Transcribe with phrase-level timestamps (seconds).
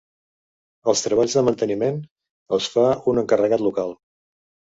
[0.93, 1.99] Els treballs de manteniment
[2.57, 3.95] els fa un encarregat local.